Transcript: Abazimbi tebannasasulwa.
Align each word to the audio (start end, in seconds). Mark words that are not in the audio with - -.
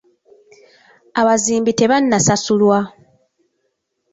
Abazimbi 1.19 1.71
tebannasasulwa. 1.79 2.79